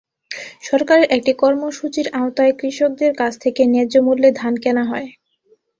সরকারের 0.63 1.07
একটি 1.11 1.31
কর্মসূচির 1.35 2.07
আওতায় 2.19 2.53
কৃষকদের 2.59 3.11
কাছ 3.17 3.33
থেকে 3.39 3.61
ন্যায্য 3.65 3.95
মূল্যে 3.99 4.29
ধান 4.35 4.53
কেনা 4.63 4.83
হয়। 4.85 5.07